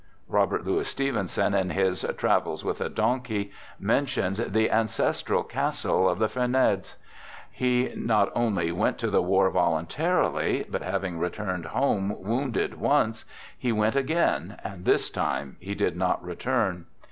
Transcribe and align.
Robert 0.27 0.63
Louis 0.65 0.87
Stevenson, 0.89 1.53
in 1.53 1.69
his 1.69 2.03
"Travels 2.17 2.65
With 2.65 2.81
a 2.81 2.89
Donkey," 2.89 3.51
mentions 3.79 4.39
the 4.39 4.71
ancestral 4.71 5.43
castle 5.43 6.09
of 6.09 6.17
the 6.17 6.27
45 6.27 6.63
46 6.79 6.89
"THE 6.89 6.89
GOOD 6.89 6.89
SOLDIER 6.89 7.51
Vernedes. 7.51 7.51
He 7.51 8.01
not 8.07 8.31
only 8.33 8.71
went 8.71 8.97
to 8.97 9.11
the 9.11 9.21
war 9.21 9.51
voluntarily, 9.51 10.65
but 10.67 10.81
having 10.81 11.19
returned 11.19 11.65
home 11.65 12.15
wounded 12.17 12.79
once, 12.79 13.25
he 13.55 13.71
went 13.71 13.95
again, 13.95 14.57
and 14.63 14.85
this 14.85 15.11
time 15.11 15.57
he 15.59 15.75
did 15.75 15.95
not 15.95 16.23
return. 16.25 16.87